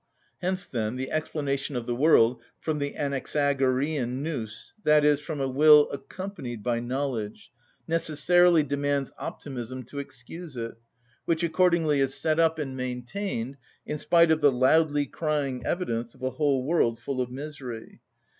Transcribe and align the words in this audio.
Hence, 0.41 0.65
then, 0.65 0.95
the 0.95 1.11
explanation 1.11 1.75
of 1.75 1.85
the 1.85 1.93
world 1.93 2.41
from 2.59 2.79
the 2.79 2.95
Anaxagorean 2.95 4.23
νους, 4.23 4.71
i.e., 4.83 5.15
from 5.17 5.39
a 5.39 5.47
will 5.47 5.91
accompanied 5.91 6.63
by 6.63 6.79
knowledge, 6.79 7.51
necessarily 7.87 8.63
demands 8.63 9.11
optimism 9.19 9.83
to 9.83 9.99
excuse 9.99 10.57
it, 10.57 10.73
which 11.25 11.43
accordingly 11.43 11.99
is 11.99 12.15
set 12.15 12.39
up 12.39 12.57
and 12.57 12.75
maintained 12.75 13.57
in 13.85 13.99
spite 13.99 14.31
of 14.31 14.41
the 14.41 14.51
loudly 14.51 15.05
crying 15.05 15.63
evidence 15.67 16.15
of 16.15 16.23
a 16.23 16.31
whole 16.31 16.63
world 16.65 16.99
full 16.99 17.21
of 17.21 17.29
misery. 17.29 17.99